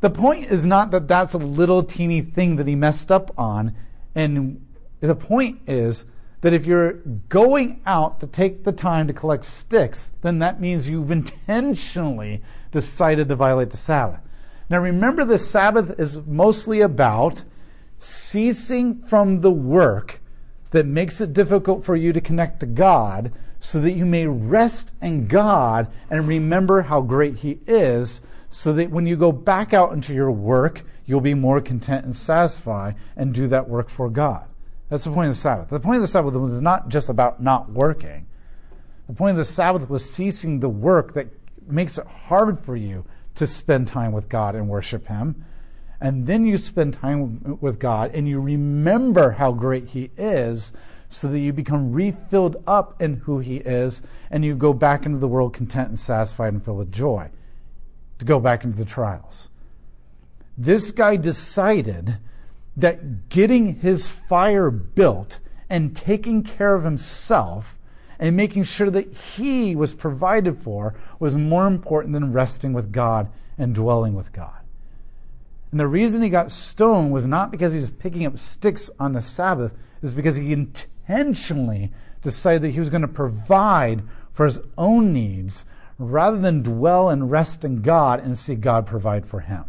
The 0.01 0.11
point 0.11 0.47
is 0.47 0.65
not 0.65 0.91
that 0.93 1.07
that's 1.07 1.35
a 1.35 1.39
little 1.39 1.83
teeny 1.83 2.23
thing 2.23 2.57
that 2.57 2.67
he 2.67 2.75
messed 2.75 3.13
up 3.13 3.31
on. 3.37 3.75
And 4.15 4.67
the 5.01 5.15
point 5.15 5.61
is 5.67 6.07
that 6.41 6.55
if 6.55 6.65
you're 6.65 6.95
going 7.29 7.83
out 7.85 8.21
to 8.21 8.27
take 8.27 8.65
the 8.65 8.73
time 8.73 9.07
to 9.09 9.13
collect 9.13 9.45
sticks, 9.45 10.13
then 10.23 10.39
that 10.39 10.61
means 10.61 10.89
you've 10.89 11.11
intentionally 11.11 12.43
decided 12.71 13.29
to 13.29 13.37
violate 13.37 13.71
the 13.71 13.77
Sabbath. 13.77 14.21
Now 14.71 14.79
remember, 14.79 15.25
the 15.25 15.39
Sabbath 15.39 15.99
is 15.99 16.21
mostly 16.27 16.81
about 16.81 17.43
ceasing 17.99 19.03
from 19.03 19.41
the 19.41 19.51
work 19.51 20.21
that 20.71 20.87
makes 20.87 21.21
it 21.21 21.33
difficult 21.33 21.85
for 21.85 21.97
you 21.97 22.13
to 22.13 22.21
connect 22.21 22.61
to 22.61 22.67
God 22.67 23.33
so 23.59 23.81
that 23.81 23.93
you 23.93 24.07
may 24.07 24.27
rest 24.27 24.93
in 25.03 25.27
God 25.27 25.89
and 26.09 26.27
remember 26.27 26.83
how 26.83 27.01
great 27.01 27.39
He 27.39 27.59
is 27.67 28.23
so 28.49 28.73
that 28.75 28.91
when 28.91 29.07
you 29.07 29.17
go 29.17 29.33
back 29.33 29.75
out 29.75 29.93
into 29.93 30.15
your 30.15 30.31
work, 30.31 30.83
you'll 31.05 31.21
be 31.21 31.35
more 31.35 31.61
content 31.61 32.05
and 32.05 32.15
satisfied 32.15 32.95
and 33.17 33.35
do 33.35 33.49
that 33.49 33.69
work 33.69 33.91
for 33.91 34.09
God. 34.09 34.47
That's 34.89 35.05
the 35.05 35.11
point 35.11 35.29
of 35.29 35.35
the 35.35 35.41
Sabbath. 35.41 35.69
The 35.69 35.81
point 35.81 35.97
of 35.97 36.03
the 36.03 36.09
Sabbath 36.09 36.35
was 36.35 36.61
not 36.61 36.89
just 36.89 37.11
about 37.11 37.43
not 37.43 37.71
working. 37.71 38.27
The 39.09 39.15
point 39.15 39.33
of 39.33 39.37
the 39.37 39.45
Sabbath 39.45 39.91
was 39.91 40.09
ceasing 40.09 40.61
the 40.61 40.69
work 40.69 41.15
that 41.15 41.29
makes 41.67 41.99
it 41.99 42.07
hard 42.07 42.61
for 42.61 42.77
you 42.77 43.05
to 43.41 43.47
spend 43.47 43.89
time 43.89 44.13
with 44.13 44.29
God 44.29 44.55
and 44.55 44.69
worship 44.69 45.09
Him. 45.09 45.45
And 46.01 46.27
then 46.27 46.47
you 46.47 46.57
spend 46.57 46.95
time 46.95 47.59
with 47.61 47.79
God 47.79 48.15
and 48.15 48.29
you 48.29 48.39
remember 48.39 49.33
how 49.33 49.53
great 49.53 49.89
He 49.89 50.11
is 50.17 50.73
so 51.09 51.29
that 51.29 51.39
you 51.39 51.53
become 51.53 51.93
refilled 51.93 52.63
up 52.67 53.01
in 53.03 53.17
who 53.17 53.39
He 53.39 53.57
is 53.57 54.03
and 54.31 54.45
you 54.45 54.55
go 54.55 54.73
back 54.73 55.07
into 55.07 55.19
the 55.19 55.27
world 55.27 55.55
content 55.55 55.89
and 55.89 55.99
satisfied 55.99 56.53
and 56.53 56.65
filled 56.65 56.79
with 56.79 56.93
joy 56.93 57.31
to 58.19 58.25
go 58.27 58.39
back 58.39 58.63
into 58.63 58.77
the 58.77 58.85
trials. 58.85 59.49
This 60.59 60.91
guy 60.91 61.17
decided 61.17 62.19
that 62.77 63.31
getting 63.31 63.77
his 63.77 64.11
fire 64.11 64.71
built 64.71 65.41
and 65.71 65.97
taking 65.97 66.43
care 66.43 66.75
of 66.75 66.85
himself 66.85 67.79
and 68.21 68.37
making 68.37 68.65
sure 68.65 68.91
that 68.91 69.13
he 69.13 69.75
was 69.75 69.95
provided 69.95 70.63
for 70.63 70.95
was 71.19 71.37
more 71.37 71.67
important 71.67 72.13
than 72.13 72.35
resting 72.35 72.75
with 72.75 72.93
God 72.93 73.29
and 73.57 73.75
dwelling 73.75 74.15
with 74.15 74.31
God. 74.33 74.61
And 75.71 75.81
the 75.81 75.87
reason 75.87 76.23
he 76.23 76.29
got 76.29 76.51
stoned 76.51 77.13
was 77.13 77.27
not 77.27 77.51
because 77.51 77.73
he 77.73 77.79
was 77.79 77.91
picking 77.91 78.27
up 78.27 78.39
sticks 78.39 78.91
on 79.01 79.13
the 79.13 79.23
Sabbath, 79.23 79.75
is 80.03 80.13
because 80.13 80.37
he 80.37 80.53
intentionally 80.53 81.91
decided 82.21 82.63
that 82.63 82.73
he 82.73 82.79
was 82.79 82.91
going 82.91 83.03
to 83.03 83.09
provide 83.09 84.03
for 84.33 84.45
his 84.45 84.61
own 84.77 85.15
needs 85.15 85.65
rather 85.99 86.39
than 86.39 86.63
dwell 86.63 87.09
and 87.09 87.31
rest 87.31 87.65
in 87.65 87.81
God 87.81 88.21
and 88.21 88.37
see 88.37 88.55
God 88.55 88.87
provide 88.87 89.25
for 89.25 89.41
him. 89.41 89.65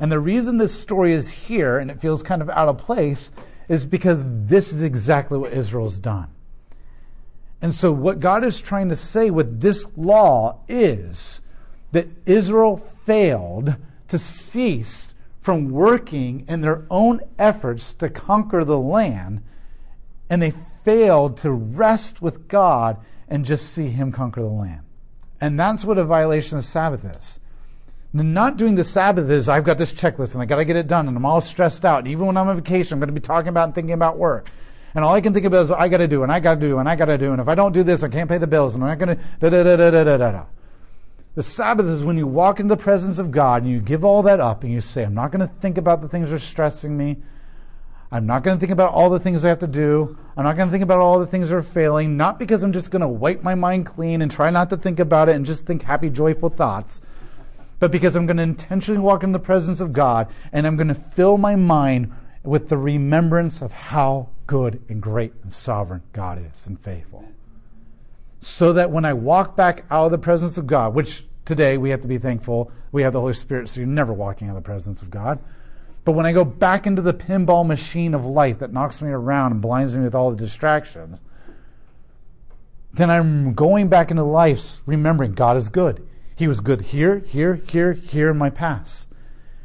And 0.00 0.10
the 0.10 0.20
reason 0.20 0.56
this 0.56 0.78
story 0.78 1.12
is 1.12 1.28
here 1.28 1.78
and 1.78 1.90
it 1.90 2.00
feels 2.00 2.22
kind 2.22 2.40
of 2.40 2.48
out 2.48 2.68
of 2.68 2.78
place 2.78 3.32
is 3.68 3.84
because 3.84 4.22
this 4.24 4.72
is 4.72 4.82
exactly 4.82 5.36
what 5.36 5.52
Israel's 5.52 5.98
done. 5.98 6.28
And 7.60 7.74
so, 7.74 7.90
what 7.90 8.20
God 8.20 8.44
is 8.44 8.60
trying 8.60 8.88
to 8.90 8.96
say 8.96 9.30
with 9.30 9.60
this 9.60 9.86
law 9.96 10.60
is 10.68 11.40
that 11.92 12.06
Israel 12.26 12.76
failed 13.04 13.74
to 14.08 14.18
cease 14.18 15.14
from 15.42 15.70
working 15.70 16.44
in 16.48 16.60
their 16.60 16.84
own 16.90 17.20
efforts 17.38 17.94
to 17.94 18.08
conquer 18.08 18.64
the 18.64 18.78
land, 18.78 19.42
and 20.30 20.40
they 20.40 20.52
failed 20.84 21.38
to 21.38 21.50
rest 21.50 22.22
with 22.22 22.48
God 22.48 22.98
and 23.28 23.44
just 23.44 23.72
see 23.72 23.88
Him 23.88 24.12
conquer 24.12 24.42
the 24.42 24.46
land. 24.46 24.82
And 25.40 25.58
that's 25.58 25.84
what 25.84 25.98
a 25.98 26.04
violation 26.04 26.58
of 26.58 26.64
Sabbath 26.64 27.04
is. 27.04 27.40
Not 28.12 28.56
doing 28.56 28.74
the 28.74 28.84
Sabbath 28.84 29.28
is 29.30 29.48
I've 29.48 29.64
got 29.64 29.78
this 29.78 29.92
checklist 29.92 30.32
and 30.32 30.42
I 30.42 30.46
got 30.46 30.56
to 30.56 30.64
get 30.64 30.76
it 30.76 30.86
done 30.86 31.08
and 31.08 31.16
I'm 31.16 31.26
all 31.26 31.40
stressed 31.40 31.84
out. 31.84 32.00
And 32.00 32.08
even 32.08 32.26
when 32.26 32.36
I'm 32.36 32.48
on 32.48 32.56
vacation, 32.56 32.94
I'm 32.94 33.00
going 33.00 33.14
to 33.14 33.20
be 33.20 33.24
talking 33.24 33.48
about 33.48 33.64
and 33.64 33.74
thinking 33.74 33.92
about 33.92 34.16
work. 34.16 34.50
And 34.94 35.04
all 35.04 35.14
I 35.14 35.20
can 35.20 35.34
think 35.34 35.44
about 35.44 35.62
is 35.62 35.70
I 35.70 35.88
got 35.88 35.98
to 35.98 36.08
do 36.08 36.22
and 36.22 36.32
I 36.32 36.40
got 36.40 36.54
to 36.54 36.60
do 36.60 36.78
and 36.78 36.88
I 36.88 36.96
got 36.96 37.06
to 37.06 37.18
do. 37.18 37.32
And 37.32 37.40
if 37.40 37.48
I 37.48 37.54
don't 37.54 37.72
do 37.72 37.82
this, 37.82 38.02
I 38.02 38.08
can't 38.08 38.28
pay 38.28 38.38
the 38.38 38.46
bills 38.46 38.74
and 38.74 38.82
I'm 38.82 38.90
not 38.90 38.98
going 38.98 39.16
to 39.16 39.24
da 39.40 39.50
da 39.50 39.62
da 39.62 39.76
da 39.76 39.90
da 39.90 40.16
da 40.16 40.30
da. 40.30 40.46
The 41.34 41.42
Sabbath 41.42 41.86
is 41.86 42.02
when 42.02 42.16
you 42.16 42.26
walk 42.26 42.58
into 42.58 42.74
the 42.74 42.82
presence 42.82 43.18
of 43.18 43.30
God 43.30 43.62
and 43.62 43.70
you 43.70 43.80
give 43.80 44.04
all 44.04 44.22
that 44.24 44.40
up 44.40 44.64
and 44.64 44.72
you 44.72 44.80
say, 44.80 45.04
I'm 45.04 45.14
not 45.14 45.30
going 45.30 45.46
to 45.46 45.54
think 45.60 45.78
about 45.78 46.00
the 46.00 46.08
things 46.08 46.30
that 46.30 46.36
are 46.36 46.40
stressing 46.40 46.96
me. 46.96 47.16
I'm 48.10 48.26
not 48.26 48.42
going 48.42 48.56
to 48.56 48.60
think 48.60 48.72
about 48.72 48.92
all 48.92 49.10
the 49.10 49.20
things 49.20 49.44
I 49.44 49.48
have 49.48 49.58
to 49.58 49.66
do. 49.66 50.18
I'm 50.36 50.44
not 50.44 50.56
going 50.56 50.68
to 50.68 50.72
think 50.72 50.82
about 50.82 50.98
all 50.98 51.20
the 51.20 51.26
things 51.26 51.50
that 51.50 51.56
are 51.56 51.62
failing, 51.62 52.16
not 52.16 52.38
because 52.38 52.62
I'm 52.62 52.72
just 52.72 52.90
going 52.90 53.02
to 53.02 53.08
wipe 53.08 53.42
my 53.42 53.54
mind 53.54 53.86
clean 53.86 54.22
and 54.22 54.30
try 54.30 54.50
not 54.50 54.70
to 54.70 54.76
think 54.76 54.98
about 54.98 55.28
it 55.28 55.36
and 55.36 55.44
just 55.44 55.66
think 55.66 55.82
happy, 55.82 56.08
joyful 56.08 56.48
thoughts 56.48 57.02
but 57.78 57.92
because 57.92 58.16
I'm 58.16 58.26
going 58.26 58.38
to 58.38 58.42
intentionally 58.42 59.00
walk 59.00 59.22
in 59.22 59.32
the 59.32 59.38
presence 59.38 59.80
of 59.80 59.92
God 59.92 60.28
and 60.52 60.66
I'm 60.66 60.76
going 60.76 60.88
to 60.88 60.94
fill 60.94 61.38
my 61.38 61.56
mind 61.56 62.12
with 62.42 62.68
the 62.68 62.76
remembrance 62.76 63.62
of 63.62 63.72
how 63.72 64.30
good 64.48 64.82
and 64.88 65.00
great 65.00 65.32
and 65.44 65.52
sovereign 65.52 66.02
God 66.12 66.44
is 66.52 66.66
and 66.66 66.80
faithful. 66.80 67.24
So 68.40 68.72
that 68.72 68.90
when 68.90 69.04
I 69.04 69.12
walk 69.12 69.54
back 69.54 69.84
out 69.90 70.06
of 70.06 70.10
the 70.10 70.18
presence 70.18 70.58
of 70.58 70.66
God, 70.66 70.94
which 70.94 71.24
today 71.44 71.78
we 71.78 71.90
have 71.90 72.00
to 72.00 72.08
be 72.08 72.18
thankful 72.18 72.72
we 72.90 73.02
have 73.02 73.12
the 73.12 73.20
Holy 73.20 73.34
Spirit, 73.34 73.68
so 73.68 73.80
you're 73.80 73.86
never 73.86 74.12
walking 74.12 74.48
out 74.48 74.56
of 74.56 74.62
the 74.62 74.66
presence 74.66 75.02
of 75.02 75.10
God. 75.10 75.38
But 76.04 76.12
when 76.12 76.26
I 76.26 76.32
go 76.32 76.44
back 76.44 76.86
into 76.86 77.02
the 77.02 77.12
pinball 77.12 77.66
machine 77.66 78.14
of 78.14 78.24
life 78.24 78.60
that 78.60 78.72
knocks 78.72 79.02
me 79.02 79.10
around 79.10 79.52
and 79.52 79.60
blinds 79.60 79.96
me 79.96 80.04
with 80.04 80.14
all 80.14 80.30
the 80.30 80.36
distractions, 80.36 81.20
then 82.94 83.10
I'm 83.10 83.52
going 83.52 83.88
back 83.88 84.10
into 84.10 84.22
life 84.22 84.78
remembering 84.86 85.32
God 85.32 85.56
is 85.56 85.68
good. 85.68 86.06
He 86.34 86.48
was 86.48 86.60
good 86.60 86.80
here, 86.80 87.18
here, 87.18 87.56
here, 87.56 87.92
here 87.92 88.30
in 88.30 88.38
my 88.38 88.48
past. 88.48 89.08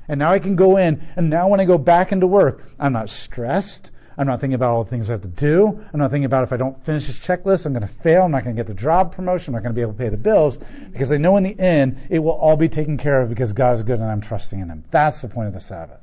And 0.08 0.20
now 0.20 0.32
I 0.32 0.40
can 0.40 0.58
go 0.58 0.76
in, 0.76 1.08
and 1.16 1.30
now 1.30 1.48
when 1.48 1.62
I 1.62 1.66
go 1.66 1.78
back 1.78 2.12
into 2.12 2.28
work, 2.28 2.66
I'm 2.78 2.92
not 2.92 3.10
stressed. 3.10 3.90
I'm 4.18 4.28
not 4.28 4.40
thinking 4.40 4.56
about 4.56 4.72
all 4.72 4.84
the 4.84 4.90
things 4.90 5.10
I 5.10 5.14
have 5.14 5.22
to 5.22 5.28
do. 5.28 5.68
I'm 5.94 6.00
not 6.00 6.12
thinking 6.12 6.26
about 6.26 6.44
if 6.44 6.54
I 6.54 6.58
don't 6.58 6.84
finish 6.86 7.08
this 7.08 7.20
checklist, 7.20 7.66
I'm 7.66 7.74
going 7.74 7.88
to 7.88 7.94
fail. 7.94 8.24
I'm 8.24 8.32
not 8.32 8.44
going 8.44 8.56
to 8.56 8.60
get 8.60 8.68
the 8.68 8.80
job 8.80 9.16
promotion. 9.16 9.54
I'm 9.54 9.56
not 9.56 9.64
going 9.64 9.74
to 9.74 9.78
be 9.78 9.82
able 9.82 9.94
to 9.94 9.98
pay 9.98 10.10
the 10.10 10.18
bills 10.18 10.60
because 10.92 11.12
I 11.12 11.18
know 11.18 11.38
in 11.38 11.44
the 11.44 11.60
end 11.60 12.00
it 12.10 12.20
will 12.20 12.32
all 12.32 12.58
be 12.58 12.70
taken 12.70 12.98
care 12.98 13.22
of 13.22 13.30
because 13.30 13.54
God 13.54 13.76
is 13.76 13.84
good 13.84 14.00
and 14.00 14.10
I'm 14.10 14.22
trusting 14.22 14.60
in 14.60 14.70
Him. 14.70 14.84
That's 14.92 15.22
the 15.22 15.30
point 15.30 15.48
of 15.48 15.54
the 15.54 15.62
Sabbath. 15.62 16.00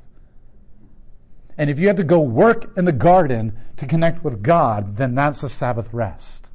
And 1.57 1.69
if 1.69 1.79
you 1.79 1.89
have 1.89 1.97
to 1.97 2.05
go 2.05 2.21
work 2.21 2.77
in 2.77 2.85
the 2.85 2.93
garden 2.93 3.57
to 3.77 3.87
connect 3.87 4.25
with 4.25 4.43
God, 4.43 4.97
then 4.97 5.15
that's 5.15 5.43
the 5.43 5.49
Sabbath 5.49 5.93
rest. 5.93 6.51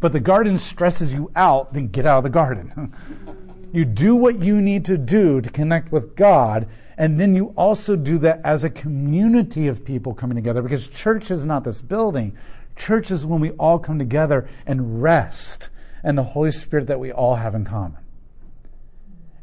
But 0.00 0.12
the 0.12 0.20
garden 0.20 0.58
stresses 0.58 1.12
you 1.12 1.30
out, 1.36 1.74
then 1.74 1.88
get 1.88 2.06
out 2.06 2.18
of 2.18 2.24
the 2.24 2.30
garden. 2.30 2.94
You 3.70 3.84
do 3.84 4.16
what 4.16 4.42
you 4.42 4.60
need 4.62 4.86
to 4.86 4.96
do 4.96 5.40
to 5.42 5.50
connect 5.50 5.92
with 5.92 6.16
God, 6.16 6.66
and 6.98 7.18
then 7.18 7.36
you 7.36 7.54
also 7.56 7.94
do 7.94 8.18
that 8.18 8.40
as 8.44 8.64
a 8.64 8.70
community 8.70 9.68
of 9.68 9.84
people 9.84 10.12
coming 10.14 10.34
together 10.34 10.60
because 10.60 10.88
church 10.88 11.30
is 11.30 11.44
not 11.44 11.62
this 11.62 11.80
building. 11.80 12.36
Church 12.74 13.12
is 13.12 13.24
when 13.24 13.40
we 13.40 13.52
all 13.52 13.78
come 13.78 14.00
together 14.00 14.48
and 14.66 15.00
rest 15.00 15.70
and 16.02 16.18
the 16.18 16.24
Holy 16.24 16.50
Spirit 16.50 16.88
that 16.88 16.98
we 16.98 17.12
all 17.12 17.36
have 17.36 17.54
in 17.54 17.64
common. 17.64 17.98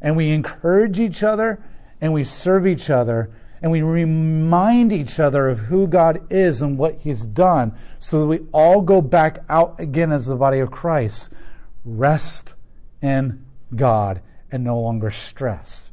And 0.02 0.18
we 0.18 0.32
encourage 0.32 1.00
each 1.00 1.22
other 1.22 1.62
and 1.98 2.12
we 2.12 2.24
serve 2.24 2.66
each 2.66 2.90
other 2.90 3.30
and 3.62 3.72
we 3.72 3.80
remind 3.80 4.92
each 4.92 5.18
other 5.18 5.48
of 5.48 5.58
who 5.58 5.86
God 5.86 6.30
is 6.30 6.60
and 6.60 6.76
what 6.76 6.98
He's 6.98 7.24
done 7.24 7.74
so 8.00 8.20
that 8.20 8.26
we 8.26 8.40
all 8.52 8.82
go 8.82 9.00
back 9.00 9.38
out 9.48 9.80
again 9.80 10.12
as 10.12 10.26
the 10.26 10.36
body 10.36 10.58
of 10.58 10.70
Christ. 10.70 11.32
Rest 11.86 12.54
in 13.00 13.46
God 13.74 14.20
and 14.52 14.62
no 14.62 14.78
longer 14.78 15.10
stress. 15.10 15.90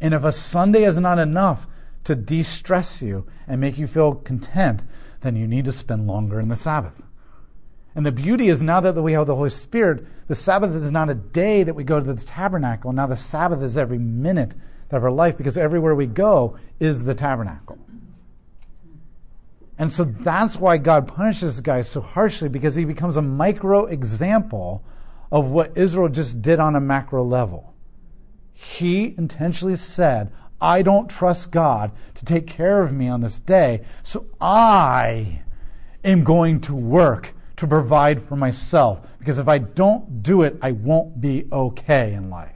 And 0.00 0.14
if 0.14 0.24
a 0.24 0.32
Sunday 0.32 0.84
is 0.84 0.98
not 0.98 1.18
enough 1.18 1.66
to 2.04 2.14
de 2.14 2.42
stress 2.42 3.00
you 3.00 3.26
and 3.46 3.60
make 3.60 3.78
you 3.78 3.86
feel 3.86 4.14
content, 4.14 4.82
then 5.22 5.36
you 5.36 5.46
need 5.46 5.64
to 5.64 5.72
spend 5.72 6.06
longer 6.06 6.40
in 6.40 6.48
the 6.48 6.56
Sabbath. 6.56 7.02
And 7.94 8.04
the 8.04 8.12
beauty 8.12 8.48
is 8.48 8.60
now 8.60 8.80
that 8.80 9.00
we 9.00 9.12
have 9.12 9.26
the 9.26 9.36
Holy 9.36 9.50
Spirit, 9.50 10.04
the 10.26 10.34
Sabbath 10.34 10.74
is 10.74 10.90
not 10.90 11.10
a 11.10 11.14
day 11.14 11.62
that 11.62 11.74
we 11.74 11.84
go 11.84 12.00
to 12.00 12.12
the 12.12 12.24
tabernacle. 12.24 12.92
Now 12.92 13.06
the 13.06 13.16
Sabbath 13.16 13.62
is 13.62 13.78
every 13.78 13.98
minute 13.98 14.54
of 14.90 15.04
our 15.04 15.10
life 15.10 15.36
because 15.36 15.58
everywhere 15.58 15.94
we 15.94 16.06
go 16.06 16.58
is 16.80 17.02
the 17.02 17.14
tabernacle. 17.14 17.78
And 19.78 19.90
so 19.90 20.04
that's 20.04 20.56
why 20.56 20.76
God 20.78 21.08
punishes 21.08 21.56
this 21.56 21.60
guy 21.60 21.82
so 21.82 22.00
harshly 22.00 22.48
because 22.48 22.74
he 22.74 22.84
becomes 22.84 23.16
a 23.16 23.22
micro 23.22 23.86
example 23.86 24.84
of 25.32 25.46
what 25.46 25.76
Israel 25.76 26.08
just 26.08 26.40
did 26.42 26.60
on 26.60 26.76
a 26.76 26.80
macro 26.80 27.24
level. 27.24 27.73
He 28.54 29.14
intentionally 29.18 29.76
said, 29.76 30.32
I 30.60 30.80
don't 30.80 31.10
trust 31.10 31.50
God 31.50 31.90
to 32.14 32.24
take 32.24 32.46
care 32.46 32.82
of 32.82 32.92
me 32.92 33.08
on 33.08 33.20
this 33.20 33.40
day, 33.40 33.82
so 34.02 34.26
I 34.40 35.42
am 36.04 36.24
going 36.24 36.60
to 36.62 36.74
work 36.74 37.34
to 37.56 37.66
provide 37.66 38.26
for 38.26 38.36
myself. 38.36 39.00
Because 39.18 39.38
if 39.38 39.48
I 39.48 39.58
don't 39.58 40.22
do 40.22 40.42
it, 40.42 40.56
I 40.62 40.72
won't 40.72 41.20
be 41.20 41.46
okay 41.52 42.14
in 42.14 42.30
life. 42.30 42.52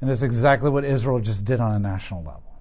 And 0.00 0.08
that's 0.08 0.22
exactly 0.22 0.70
what 0.70 0.84
Israel 0.84 1.18
just 1.18 1.44
did 1.44 1.60
on 1.60 1.74
a 1.74 1.78
national 1.78 2.22
level. 2.22 2.60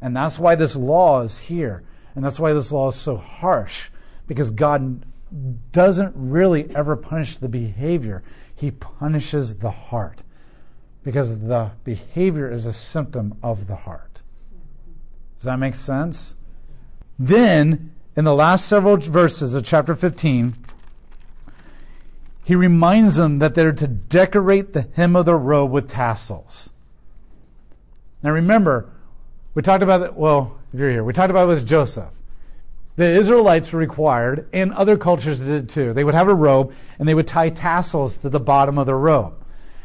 And 0.00 0.16
that's 0.16 0.38
why 0.38 0.54
this 0.54 0.76
law 0.76 1.20
is 1.22 1.38
here. 1.38 1.84
And 2.14 2.24
that's 2.24 2.38
why 2.38 2.52
this 2.52 2.72
law 2.72 2.88
is 2.88 2.94
so 2.94 3.16
harsh. 3.16 3.88
Because 4.26 4.50
God 4.50 5.04
doesn't 5.72 6.12
really 6.14 6.74
ever 6.74 6.96
punish 6.96 7.38
the 7.38 7.48
behavior 7.48 8.22
he 8.54 8.70
punishes 8.70 9.56
the 9.56 9.70
heart 9.70 10.22
because 11.04 11.38
the 11.40 11.70
behavior 11.84 12.50
is 12.50 12.66
a 12.66 12.72
symptom 12.72 13.38
of 13.42 13.66
the 13.66 13.76
heart. 13.76 14.20
Does 15.36 15.44
that 15.44 15.58
make 15.58 15.74
sense? 15.74 16.34
Then, 17.18 17.92
in 18.16 18.24
the 18.24 18.34
last 18.34 18.66
several 18.66 18.96
verses 18.96 19.54
of 19.54 19.64
chapter 19.64 19.94
15, 19.94 20.56
he 22.44 22.54
reminds 22.54 23.16
them 23.16 23.38
that 23.38 23.54
they're 23.54 23.72
to 23.72 23.86
decorate 23.86 24.72
the 24.72 24.88
hem 24.94 25.14
of 25.14 25.26
their 25.26 25.36
robe 25.36 25.70
with 25.70 25.88
tassels. 25.88 26.70
Now 28.22 28.32
remember, 28.32 28.90
we 29.54 29.62
talked 29.62 29.82
about 29.82 30.02
it, 30.02 30.14
well, 30.14 30.58
if 30.72 30.80
you're 30.80 30.90
here, 30.90 31.04
we 31.04 31.12
talked 31.12 31.30
about 31.30 31.44
it 31.44 31.54
with 31.54 31.66
Joseph 31.66 32.10
the 32.96 33.10
Israelites 33.10 33.72
were 33.72 33.80
required, 33.80 34.48
and 34.52 34.72
other 34.72 34.96
cultures 34.96 35.40
did 35.40 35.68
too. 35.68 35.92
They 35.92 36.04
would 36.04 36.14
have 36.14 36.28
a 36.28 36.34
robe, 36.34 36.72
and 36.98 37.08
they 37.08 37.14
would 37.14 37.26
tie 37.26 37.50
tassels 37.50 38.18
to 38.18 38.30
the 38.30 38.38
bottom 38.38 38.78
of 38.78 38.86
the 38.86 38.94
robe. 38.94 39.34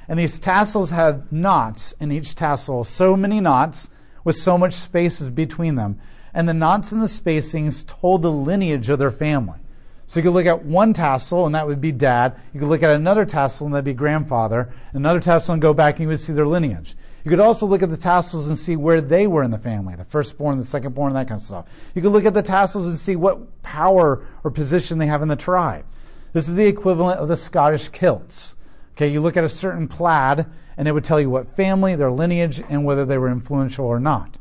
And 0.09 0.19
these 0.19 0.39
tassels 0.39 0.89
had 0.89 1.31
knots 1.31 1.93
in 1.99 2.11
each 2.11 2.33
tassel, 2.33 2.83
so 2.83 3.15
many 3.15 3.39
knots 3.39 3.91
with 4.23 4.35
so 4.35 4.57
much 4.57 4.73
spaces 4.73 5.29
between 5.29 5.75
them. 5.75 5.99
And 6.33 6.49
the 6.49 6.53
knots 6.53 6.91
and 6.91 7.01
the 7.01 7.05
spacings 7.05 7.85
told 7.85 8.23
the 8.23 8.31
lineage 8.31 8.89
of 8.89 8.97
their 8.99 9.11
family. 9.11 9.59
So 10.07 10.19
you 10.19 10.23
could 10.23 10.33
look 10.33 10.47
at 10.47 10.65
one 10.65 10.93
tassel, 10.93 11.45
and 11.45 11.53
that 11.53 11.67
would 11.67 11.79
be 11.79 11.91
dad. 11.91 12.35
You 12.53 12.59
could 12.59 12.69
look 12.69 12.81
at 12.81 12.89
another 12.89 13.25
tassel, 13.25 13.67
and 13.67 13.75
that'd 13.75 13.85
be 13.85 13.93
grandfather. 13.93 14.73
Another 14.93 15.19
tassel, 15.19 15.53
and 15.53 15.61
go 15.61 15.75
back, 15.75 15.95
and 15.95 16.01
you 16.01 16.07
would 16.07 16.19
see 16.19 16.33
their 16.33 16.47
lineage. 16.47 16.95
You 17.23 17.29
could 17.29 17.39
also 17.39 17.67
look 17.67 17.83
at 17.83 17.91
the 17.91 17.97
tassels 17.97 18.47
and 18.47 18.57
see 18.57 18.75
where 18.75 19.01
they 19.01 19.27
were 19.27 19.43
in 19.43 19.51
the 19.51 19.59
family, 19.59 19.95
the 19.95 20.05
firstborn, 20.05 20.57
the 20.57 20.63
secondborn, 20.63 21.13
that 21.13 21.27
kind 21.27 21.39
of 21.39 21.45
stuff. 21.45 21.65
You 21.93 22.01
could 22.01 22.11
look 22.11 22.25
at 22.25 22.33
the 22.33 22.41
tassels 22.41 22.87
and 22.87 22.97
see 22.97 23.15
what 23.15 23.61
power 23.61 24.25
or 24.43 24.49
position 24.49 24.97
they 24.97 25.05
have 25.05 25.21
in 25.21 25.27
the 25.27 25.35
tribe. 25.35 25.85
This 26.33 26.47
is 26.47 26.55
the 26.55 26.65
equivalent 26.65 27.19
of 27.19 27.27
the 27.27 27.35
Scottish 27.35 27.89
kilts. 27.89 28.55
Okay, 28.99 29.07
you 29.07 29.21
look 29.21 29.37
at 29.37 29.45
a 29.45 29.49
certain 29.49 29.87
plaid, 29.87 30.45
and 30.75 30.85
it 30.85 30.91
would 30.91 31.05
tell 31.05 31.21
you 31.21 31.29
what 31.29 31.55
family, 31.55 31.95
their 31.95 32.11
lineage, 32.11 32.61
and 32.67 32.83
whether 32.83 33.05
they 33.05 33.17
were 33.17 33.31
influential 33.31 33.85
or 33.85 33.97
not. 33.97 34.37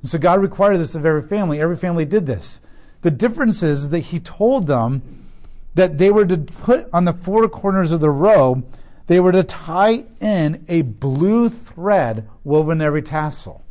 And 0.00 0.08
so 0.08 0.18
God 0.18 0.40
required 0.40 0.76
this 0.76 0.94
of 0.94 1.04
every 1.04 1.26
family. 1.26 1.60
Every 1.60 1.76
family 1.76 2.04
did 2.04 2.24
this. 2.24 2.60
The 3.00 3.10
difference 3.10 3.60
is 3.64 3.88
that 3.88 3.98
he 3.98 4.20
told 4.20 4.68
them 4.68 5.26
that 5.74 5.98
they 5.98 6.12
were 6.12 6.24
to 6.26 6.36
put 6.38 6.88
on 6.92 7.06
the 7.06 7.12
four 7.12 7.48
corners 7.48 7.90
of 7.90 7.98
the 7.98 8.08
robe, 8.08 8.64
they 9.08 9.18
were 9.18 9.32
to 9.32 9.42
tie 9.42 10.04
in 10.20 10.64
a 10.68 10.82
blue 10.82 11.48
thread 11.48 12.28
woven 12.44 12.80
every 12.80 13.02
tassel. 13.02 13.64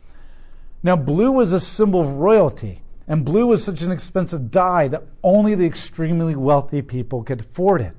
Now, 0.84 0.98
blue 0.98 1.32
was 1.32 1.54
a 1.54 1.60
symbol 1.62 2.02
of 2.02 2.16
royalty, 2.16 2.82
and 3.08 3.24
blue 3.24 3.48
was 3.48 3.64
such 3.64 3.82
an 3.82 3.94
expensive 3.94 4.52
dye 4.52 4.90
that 4.90 5.06
only 5.24 5.56
the 5.56 5.66
extremely 5.66 6.36
wealthy 6.36 6.82
people 6.82 7.24
could 7.24 7.40
afford 7.40 7.80
it. 7.80 7.96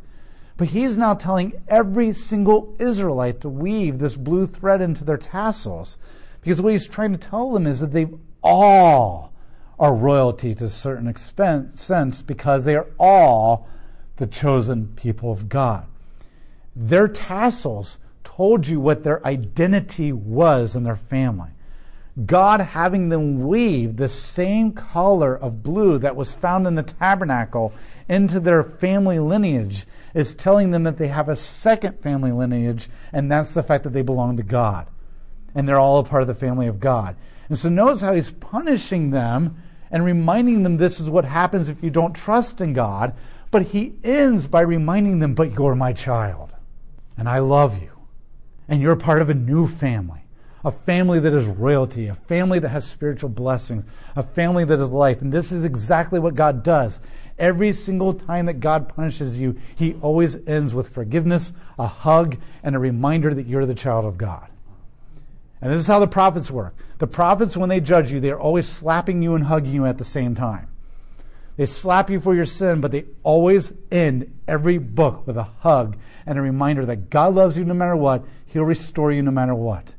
But 0.62 0.68
he's 0.68 0.96
now 0.96 1.14
telling 1.14 1.60
every 1.66 2.12
single 2.12 2.76
Israelite 2.78 3.40
to 3.40 3.48
weave 3.48 3.98
this 3.98 4.14
blue 4.14 4.46
thread 4.46 4.80
into 4.80 5.02
their 5.02 5.16
tassels. 5.16 5.98
Because 6.40 6.62
what 6.62 6.72
he's 6.72 6.86
trying 6.86 7.10
to 7.10 7.18
tell 7.18 7.50
them 7.50 7.66
is 7.66 7.80
that 7.80 7.90
they 7.90 8.06
all 8.44 9.32
are 9.76 9.92
royalty 9.92 10.54
to 10.54 10.66
a 10.66 10.70
certain 10.70 11.08
extent, 11.08 11.80
sense 11.80 12.22
because 12.22 12.64
they 12.64 12.76
are 12.76 12.86
all 12.96 13.66
the 14.18 14.26
chosen 14.28 14.92
people 14.94 15.32
of 15.32 15.48
God. 15.48 15.84
Their 16.76 17.08
tassels 17.08 17.98
told 18.22 18.68
you 18.68 18.78
what 18.78 19.02
their 19.02 19.26
identity 19.26 20.12
was 20.12 20.76
in 20.76 20.84
their 20.84 20.94
family. 20.94 21.50
God 22.26 22.60
having 22.60 23.08
them 23.08 23.46
weave 23.46 23.96
the 23.96 24.08
same 24.08 24.72
color 24.72 25.34
of 25.34 25.62
blue 25.62 25.98
that 25.98 26.14
was 26.14 26.30
found 26.32 26.66
in 26.66 26.74
the 26.74 26.82
tabernacle 26.82 27.72
into 28.06 28.38
their 28.38 28.62
family 28.62 29.18
lineage 29.18 29.86
is 30.12 30.34
telling 30.34 30.70
them 30.70 30.82
that 30.82 30.98
they 30.98 31.08
have 31.08 31.30
a 31.30 31.36
second 31.36 32.02
family 32.02 32.30
lineage, 32.30 32.90
and 33.14 33.32
that's 33.32 33.52
the 33.52 33.62
fact 33.62 33.84
that 33.84 33.94
they 33.94 34.02
belong 34.02 34.36
to 34.36 34.42
God. 34.42 34.88
And 35.54 35.66
they're 35.66 35.80
all 35.80 35.98
a 35.98 36.04
part 36.04 36.20
of 36.20 36.28
the 36.28 36.34
family 36.34 36.66
of 36.66 36.80
God. 36.80 37.16
And 37.48 37.58
so 37.58 37.70
notice 37.70 38.02
how 38.02 38.12
he's 38.12 38.30
punishing 38.30 39.10
them 39.10 39.62
and 39.90 40.04
reminding 40.04 40.62
them 40.62 40.76
this 40.76 41.00
is 41.00 41.08
what 41.08 41.24
happens 41.24 41.70
if 41.70 41.82
you 41.82 41.90
don't 41.90 42.14
trust 42.14 42.60
in 42.60 42.74
God. 42.74 43.14
But 43.50 43.62
he 43.62 43.94
ends 44.04 44.46
by 44.46 44.62
reminding 44.62 45.18
them, 45.18 45.34
but 45.34 45.52
you're 45.52 45.74
my 45.74 45.94
child, 45.94 46.52
and 47.16 47.26
I 47.26 47.38
love 47.38 47.82
you, 47.82 47.90
and 48.68 48.82
you're 48.82 48.96
part 48.96 49.22
of 49.22 49.30
a 49.30 49.34
new 49.34 49.66
family 49.66 50.21
a 50.64 50.70
family 50.70 51.18
that 51.20 51.34
is 51.34 51.46
royalty, 51.46 52.06
a 52.06 52.14
family 52.14 52.58
that 52.58 52.68
has 52.68 52.86
spiritual 52.86 53.28
blessings, 53.28 53.84
a 54.16 54.22
family 54.22 54.64
that 54.64 54.78
is 54.78 54.90
life. 54.90 55.20
And 55.20 55.32
this 55.32 55.52
is 55.52 55.64
exactly 55.64 56.20
what 56.20 56.34
God 56.34 56.62
does. 56.62 57.00
Every 57.38 57.72
single 57.72 58.12
time 58.12 58.46
that 58.46 58.60
God 58.60 58.88
punishes 58.88 59.36
you, 59.36 59.58
He 59.74 59.94
always 60.02 60.36
ends 60.46 60.74
with 60.74 60.90
forgiveness, 60.90 61.52
a 61.78 61.86
hug, 61.86 62.36
and 62.62 62.76
a 62.76 62.78
reminder 62.78 63.34
that 63.34 63.46
you're 63.46 63.66
the 63.66 63.74
child 63.74 64.04
of 64.04 64.18
God. 64.18 64.48
And 65.60 65.72
this 65.72 65.80
is 65.80 65.86
how 65.86 65.98
the 65.98 66.06
prophets 66.06 66.50
work. 66.50 66.74
The 66.98 67.06
prophets, 67.06 67.56
when 67.56 67.68
they 67.68 67.80
judge 67.80 68.12
you, 68.12 68.20
they 68.20 68.30
are 68.30 68.38
always 68.38 68.68
slapping 68.68 69.22
you 69.22 69.34
and 69.34 69.44
hugging 69.44 69.72
you 69.72 69.86
at 69.86 69.98
the 69.98 70.04
same 70.04 70.34
time. 70.34 70.68
They 71.56 71.66
slap 71.66 72.10
you 72.10 72.20
for 72.20 72.34
your 72.34 72.44
sin, 72.44 72.80
but 72.80 72.90
they 72.90 73.04
always 73.22 73.72
end 73.90 74.32
every 74.48 74.78
book 74.78 75.26
with 75.26 75.36
a 75.36 75.42
hug 75.42 75.96
and 76.26 76.38
a 76.38 76.42
reminder 76.42 76.86
that 76.86 77.10
God 77.10 77.34
loves 77.34 77.58
you 77.58 77.64
no 77.64 77.74
matter 77.74 77.96
what. 77.96 78.24
He'll 78.46 78.64
restore 78.64 79.12
you 79.12 79.22
no 79.22 79.30
matter 79.30 79.54
what. 79.54 79.94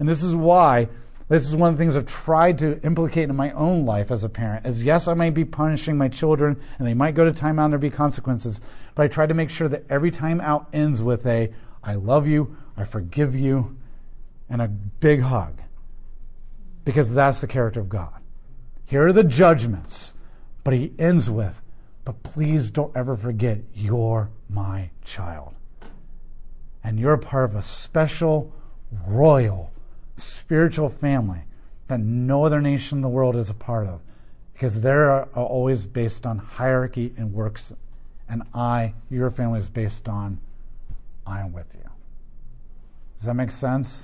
And 0.00 0.08
this 0.08 0.24
is 0.24 0.34
why 0.34 0.88
this 1.28 1.46
is 1.46 1.54
one 1.54 1.70
of 1.70 1.78
the 1.78 1.84
things 1.84 1.96
I've 1.96 2.06
tried 2.06 2.58
to 2.58 2.82
implicate 2.82 3.28
in 3.28 3.36
my 3.36 3.52
own 3.52 3.86
life 3.86 4.10
as 4.10 4.24
a 4.24 4.28
parent. 4.28 4.66
Is 4.66 4.82
yes, 4.82 5.06
I 5.06 5.14
might 5.14 5.34
be 5.34 5.44
punishing 5.44 5.96
my 5.96 6.08
children 6.08 6.60
and 6.76 6.88
they 6.88 6.94
might 6.94 7.14
go 7.14 7.24
to 7.24 7.30
timeout 7.30 7.66
and 7.66 7.72
there 7.72 7.78
be 7.78 7.88
consequences, 7.88 8.60
but 8.96 9.04
I 9.04 9.08
try 9.08 9.26
to 9.26 9.34
make 9.34 9.48
sure 9.48 9.68
that 9.68 9.84
every 9.88 10.10
time 10.10 10.40
out 10.40 10.68
ends 10.72 11.00
with 11.00 11.24
a 11.26 11.52
I 11.84 11.94
love 11.94 12.26
you, 12.26 12.56
I 12.76 12.84
forgive 12.84 13.36
you, 13.36 13.76
and 14.48 14.60
a 14.60 14.66
big 14.66 15.20
hug. 15.20 15.60
Because 16.84 17.12
that's 17.12 17.40
the 17.40 17.46
character 17.46 17.78
of 17.78 17.88
God. 17.88 18.20
Here 18.86 19.06
are 19.06 19.12
the 19.12 19.22
judgments, 19.22 20.14
but 20.64 20.74
he 20.74 20.92
ends 20.98 21.30
with, 21.30 21.62
but 22.04 22.22
please 22.24 22.72
don't 22.72 22.94
ever 22.96 23.16
forget 23.16 23.58
you're 23.72 24.30
my 24.48 24.90
child. 25.04 25.54
And 26.82 26.98
you're 26.98 27.16
part 27.18 27.50
of 27.50 27.54
a 27.54 27.62
special, 27.62 28.52
royal, 29.06 29.70
spiritual 30.20 30.88
family 30.88 31.42
that 31.88 32.00
no 32.00 32.44
other 32.44 32.60
nation 32.60 32.98
in 32.98 33.02
the 33.02 33.08
world 33.08 33.36
is 33.36 33.50
a 33.50 33.54
part 33.54 33.86
of 33.86 34.00
because 34.52 34.80
they're 34.80 35.22
uh, 35.22 35.26
always 35.34 35.86
based 35.86 36.26
on 36.26 36.38
hierarchy 36.38 37.12
and 37.16 37.32
works. 37.32 37.72
And 38.28 38.42
I, 38.54 38.94
your 39.10 39.30
family, 39.30 39.58
is 39.58 39.68
based 39.68 40.08
on 40.08 40.38
I 41.26 41.40
am 41.40 41.52
with 41.52 41.74
you. 41.74 41.88
Does 43.16 43.26
that 43.26 43.34
make 43.34 43.50
sense? 43.50 44.02